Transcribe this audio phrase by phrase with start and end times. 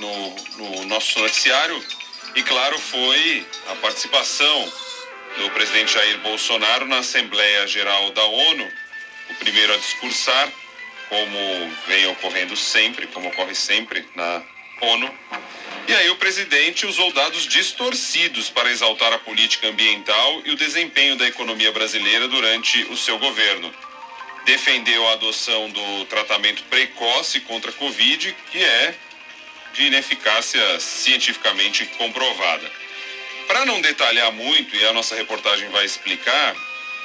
[0.00, 1.80] no, no nosso noticiário.
[2.34, 4.72] E claro, foi a participação
[5.38, 8.68] do presidente Jair Bolsonaro na Assembleia Geral da ONU,
[9.30, 10.50] o primeiro a discursar,
[11.08, 14.42] como vem ocorrendo sempre, como ocorre sempre na
[14.80, 15.12] ONU.
[15.88, 21.16] E aí o presidente usou dados distorcidos para exaltar a política ambiental e o desempenho
[21.16, 23.72] da economia brasileira durante o seu governo.
[24.44, 28.94] Defendeu a adoção do tratamento precoce contra a Covid, que é
[29.72, 32.70] de ineficácia cientificamente comprovada.
[33.46, 36.54] Para não detalhar muito, e a nossa reportagem vai explicar,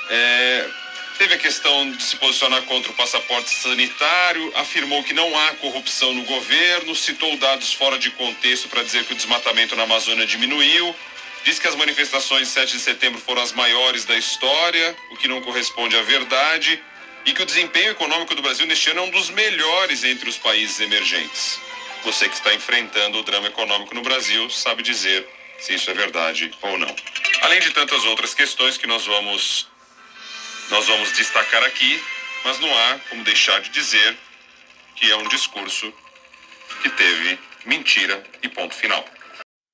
[0.09, 0.69] é,
[1.17, 6.13] teve a questão de se posicionar contra o passaporte sanitário, afirmou que não há corrupção
[6.13, 10.95] no governo, citou dados fora de contexto para dizer que o desmatamento na Amazônia diminuiu,
[11.43, 15.27] disse que as manifestações de 7 de setembro foram as maiores da história, o que
[15.27, 16.81] não corresponde à verdade,
[17.25, 20.37] e que o desempenho econômico do Brasil neste ano é um dos melhores entre os
[20.37, 21.59] países emergentes.
[22.05, 25.27] Você que está enfrentando o drama econômico no Brasil sabe dizer
[25.57, 26.95] se isso é verdade ou não.
[27.41, 29.67] Além de tantas outras questões que nós vamos
[30.69, 31.99] nós vamos destacar aqui,
[32.43, 34.15] mas não há como deixar de dizer
[34.95, 35.91] que é um discurso
[36.83, 39.03] que teve mentira e ponto final.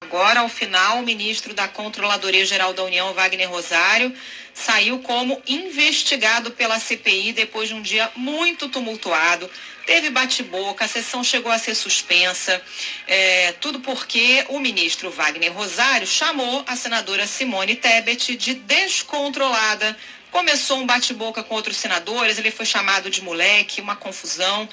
[0.04, 4.14] Agora, ao final, o ministro da Controladoria Geral da União, Wagner Rosário,
[4.54, 9.50] saiu como investigado pela CPI depois de um dia muito tumultuado.
[9.86, 12.62] Teve bate-boca, a sessão chegou a ser suspensa.
[13.08, 19.98] É, tudo porque o ministro Wagner Rosário chamou a senadora Simone Tebet de descontrolada.
[20.32, 24.70] Começou um bate-boca com outros senadores, ele foi chamado de moleque, uma confusão.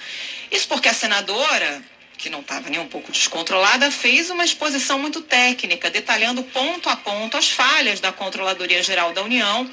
[0.51, 1.83] Isso porque a senadora
[2.19, 6.97] que não estava nem um pouco descontrolada, fez uma exposição muito técnica, detalhando ponto a
[6.97, 9.71] ponto as falhas da Controladoria Geral da União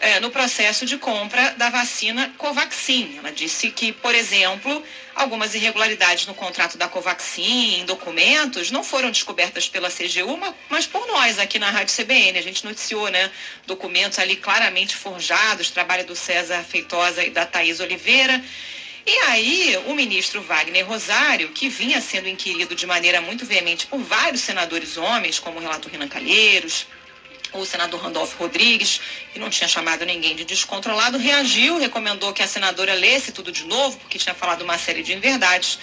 [0.00, 3.16] eh, no processo de compra da vacina Covaxin.
[3.18, 4.80] Ela disse que, por exemplo,
[5.12, 10.38] algumas irregularidades no contrato da Covaxin, em documentos, não foram descobertas pela CGU,
[10.70, 12.38] mas por nós aqui na Rádio CBN.
[12.38, 13.28] A gente noticiou, né,
[13.66, 18.40] documentos ali claramente forjados, trabalho do César Feitosa e da Thaís Oliveira.
[19.10, 24.00] E aí, o ministro Wagner Rosário, que vinha sendo inquirido de maneira muito veemente por
[24.00, 26.86] vários senadores homens, como o relator Renan Calheiros,
[27.52, 29.00] o senador Randolfo Rodrigues,
[29.32, 33.64] que não tinha chamado ninguém de descontrolado, reagiu, recomendou que a senadora lesse tudo de
[33.64, 35.78] novo, porque tinha falado uma série de inverdades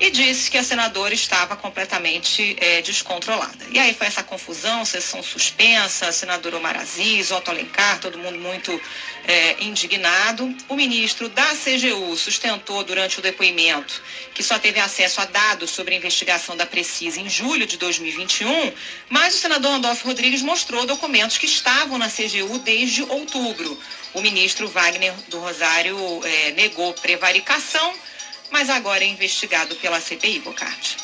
[0.00, 3.66] e disse que a senadora estava completamente é, descontrolada.
[3.70, 8.38] E aí foi essa confusão, sessão suspensa, a senadora Omar Aziz, Otto Alencar, todo mundo
[8.38, 8.80] muito
[9.26, 10.56] é, indignado.
[10.70, 15.94] O ministro da CGU sustentou durante o depoimento que só teve acesso a dados sobre
[15.94, 18.72] a investigação da Precisa em julho de 2021,
[19.10, 20.99] mas o senador Randolfo Rodrigues mostrou documentos
[21.38, 23.78] que estavam na CGU desde outubro.
[24.14, 27.94] O ministro Wagner do Rosário é, negou prevaricação
[28.50, 30.96] mas agora é investigado pela CPI, Bocardi.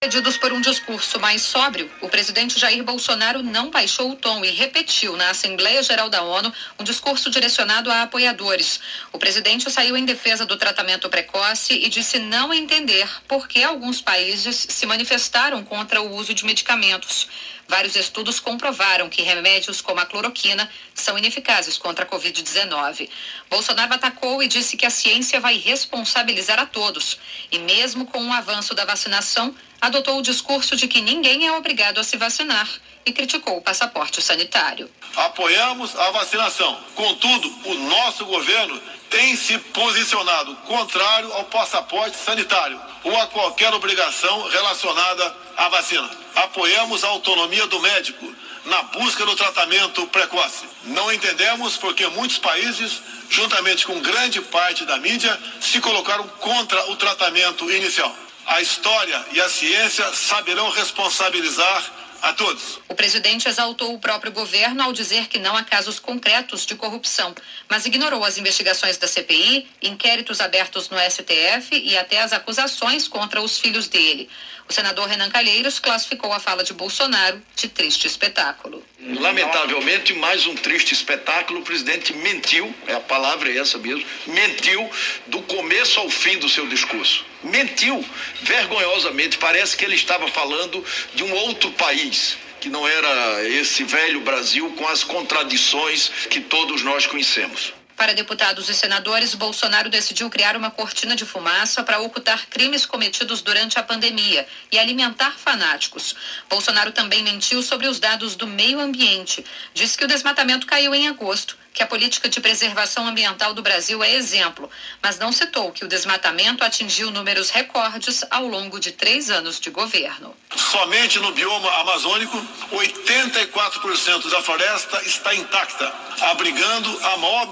[0.00, 4.50] Pedidos por um discurso mais sóbrio, o presidente Jair Bolsonaro não baixou o tom e
[4.50, 8.78] repetiu na Assembleia Geral da ONU um discurso direcionado a apoiadores.
[9.12, 14.00] O presidente saiu em defesa do tratamento precoce e disse não entender por que alguns
[14.00, 17.26] países se manifestaram contra o uso de medicamentos.
[17.68, 23.10] Vários estudos comprovaram que remédios como a cloroquina são ineficazes contra a Covid-19.
[23.50, 27.18] Bolsonaro atacou e disse que a ciência vai responsabilizar a todos.
[27.52, 31.98] E mesmo com o avanço da vacinação, adotou o discurso de que ninguém é obrigado
[31.98, 32.66] a se vacinar
[33.04, 34.90] e criticou o passaporte sanitário.
[35.14, 36.78] Apoiamos a vacinação.
[36.94, 38.80] Contudo, o nosso governo
[39.10, 46.27] tem se posicionado contrário ao passaporte sanitário ou a qualquer obrigação relacionada à vacina.
[46.44, 48.32] Apoiamos a autonomia do médico
[48.64, 50.66] na busca do tratamento precoce.
[50.84, 56.96] Não entendemos porque muitos países, juntamente com grande parte da mídia, se colocaram contra o
[56.96, 58.14] tratamento inicial.
[58.46, 61.82] A história e a ciência saberão responsabilizar
[62.22, 62.80] a todos.
[62.88, 67.34] O presidente exaltou o próprio governo ao dizer que não há casos concretos de corrupção,
[67.68, 73.40] mas ignorou as investigações da CPI, inquéritos abertos no STF e até as acusações contra
[73.40, 74.28] os filhos dele.
[74.68, 78.84] O senador Renan Calheiros classificou a fala de Bolsonaro de triste espetáculo.
[79.00, 81.60] Lamentavelmente, mais um triste espetáculo.
[81.60, 84.90] O presidente mentiu, é a palavra é essa mesmo, mentiu
[85.28, 87.24] do começo ao fim do seu discurso.
[87.42, 88.04] Mentiu
[88.42, 89.38] vergonhosamente.
[89.38, 90.84] Parece que ele estava falando
[91.14, 96.82] de um outro país que não era esse velho Brasil com as contradições que todos
[96.82, 97.77] nós conhecemos.
[97.98, 103.42] Para deputados e senadores, Bolsonaro decidiu criar uma cortina de fumaça para ocultar crimes cometidos
[103.42, 106.14] durante a pandemia e alimentar fanáticos.
[106.48, 109.44] Bolsonaro também mentiu sobre os dados do meio ambiente.
[109.74, 114.02] Disse que o desmatamento caiu em agosto que a política de preservação ambiental do Brasil
[114.02, 114.68] é exemplo,
[115.00, 119.70] mas não citou que o desmatamento atingiu números recordes ao longo de três anos de
[119.70, 120.34] governo.
[120.56, 122.36] Somente no bioma amazônico,
[122.72, 127.46] 84% da floresta está intacta, abrigando a maior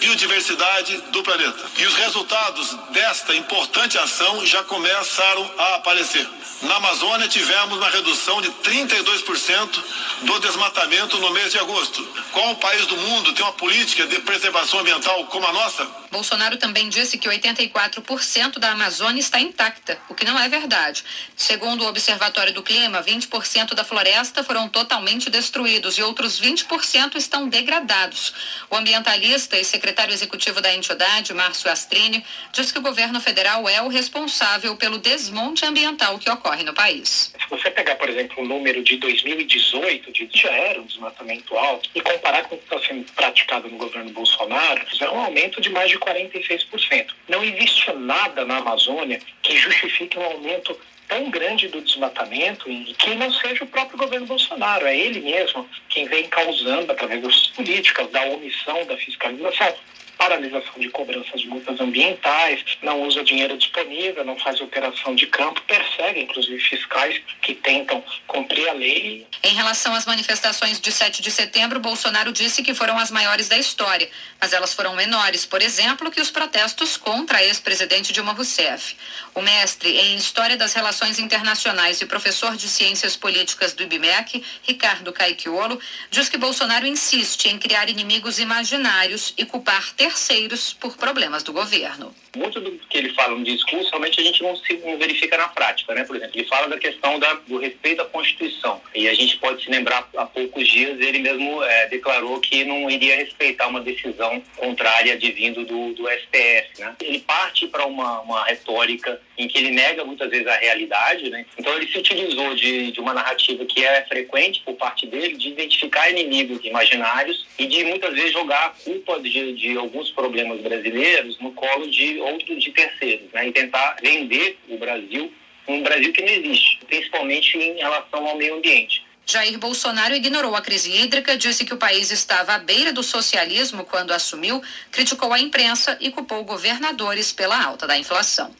[0.00, 1.64] biodiversidade do planeta.
[1.78, 6.28] E os resultados desta importante ação já começaram a aparecer.
[6.62, 9.82] Na Amazônia, tivemos uma redução de 32%
[10.22, 12.06] do desmatamento no mês de agosto.
[12.32, 15.86] Qual país do mundo tem uma política de preservação ambiental como a nossa?
[16.10, 21.04] Bolsonaro também disse que 84% da Amazônia está intacta, o que não é verdade.
[21.36, 27.48] Segundo o Observatório do Clima, 20% da floresta foram totalmente destruídos e outros 20% estão
[27.50, 28.32] degradados.
[28.70, 33.82] O ambientalista e secretário executivo da entidade, Márcio Astrini, diz que o governo federal é
[33.82, 37.32] o responsável pelo desmonte ambiental que ocorre no país.
[37.38, 41.90] Se você pegar, por exemplo, o número de 2018, de já era um desmatamento alto,
[41.94, 45.70] e comparar com o que está sendo praticado no governo Bolsonaro, é um aumento de
[45.70, 47.08] mais de 46%.
[47.28, 53.14] Não existe nada na Amazônia que justifique um aumento tão grande do desmatamento e que
[53.16, 54.86] não seja o próprio governo Bolsonaro.
[54.86, 59.74] É ele mesmo quem vem causando, através das políticas, da omissão, da fiscalização,
[60.20, 65.62] paralisação de cobranças de multas ambientais, não usa dinheiro disponível, não faz operação de campo,
[65.62, 69.26] persegue inclusive fiscais que tentam cumprir a lei.
[69.42, 73.56] Em relação às manifestações de 7 de setembro, Bolsonaro disse que foram as maiores da
[73.56, 78.94] história, mas elas foram menores, por exemplo, que os protestos contra a ex-presidente Dilma Rousseff.
[79.34, 85.14] O mestre em História das Relações Internacionais e professor de Ciências Políticas do IBMEC, Ricardo
[85.14, 85.80] Caiquiolo,
[86.10, 91.52] diz que Bolsonaro insiste em criar inimigos imaginários e culpar ter terceiros por problemas do
[91.52, 92.12] governo.
[92.36, 95.94] Muito do que ele fala no discurso, realmente a gente não se verifica na prática,
[95.94, 96.04] né?
[96.04, 98.80] Por exemplo, ele fala da questão da, do respeito à Constituição.
[98.94, 102.90] E a gente pode se lembrar, há poucos dias, ele mesmo é, declarou que não
[102.90, 106.96] iria respeitar uma decisão contrária de vindo do, do STF, né?
[107.00, 111.46] Ele parte para uma, uma retórica em que ele nega muitas vezes a realidade, né?
[111.58, 115.48] Então ele se utilizou de, de uma narrativa que é frequente por parte dele, de
[115.48, 121.36] identificar inimigos imaginários e de muitas vezes jogar a culpa de, de alguns problemas brasileiros
[121.40, 123.48] no colo de outros de terceiros, né?
[123.48, 125.30] E tentar vender o Brasil
[125.68, 129.04] um Brasil que não existe, principalmente em relação ao meio ambiente.
[129.26, 133.84] Jair Bolsonaro ignorou a crise hídrica, disse que o país estava à beira do socialismo
[133.84, 134.60] quando assumiu,
[134.90, 138.52] criticou a imprensa e culpou governadores pela alta da inflação.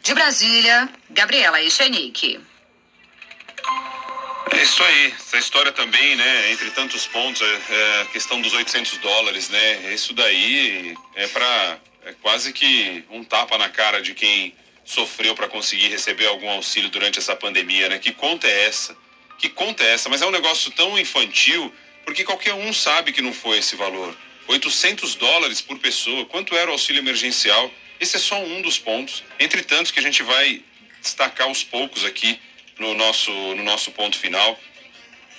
[0.00, 2.38] De Brasília, Gabriela Echenique.
[4.62, 8.52] É isso aí, essa história também, né, entre tantos pontos, é, é a questão dos
[8.52, 14.14] 800 dólares, né, isso daí é para é quase que um tapa na cara de
[14.14, 14.54] quem
[14.84, 17.98] sofreu para conseguir receber algum auxílio durante essa pandemia, né?
[17.98, 18.96] Que conta é essa?
[19.36, 20.08] Que conta é essa?
[20.08, 21.74] Mas é um negócio tão infantil,
[22.04, 24.16] porque qualquer um sabe que não foi esse valor.
[24.46, 27.68] 800 dólares por pessoa, quanto era o auxílio emergencial?
[27.98, 30.62] Esse é só um dos pontos, entre tantos que a gente vai
[31.00, 32.38] destacar aos poucos aqui
[32.82, 34.58] no nosso, no nosso ponto final.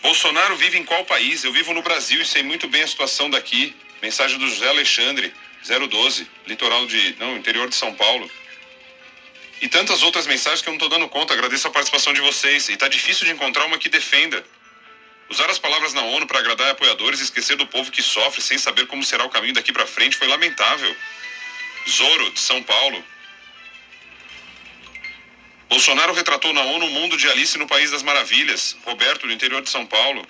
[0.01, 1.43] Bolsonaro vive em qual país?
[1.43, 3.75] Eu vivo no Brasil e sei muito bem a situação daqui.
[4.01, 7.15] Mensagem do José Alexandre, 012, litoral de.
[7.19, 8.29] Não, interior de São Paulo.
[9.61, 11.33] E tantas outras mensagens que eu não estou dando conta.
[11.33, 12.67] Agradeço a participação de vocês.
[12.69, 14.43] E tá difícil de encontrar uma que defenda.
[15.29, 18.57] Usar as palavras na ONU para agradar apoiadores e esquecer do povo que sofre sem
[18.57, 20.93] saber como será o caminho daqui para frente foi lamentável.
[21.89, 23.03] Zoro, de São Paulo.
[25.73, 28.77] Bolsonaro retratou na ONU o mundo de Alice no País das Maravilhas.
[28.85, 30.23] Roberto, do interior de São Paulo.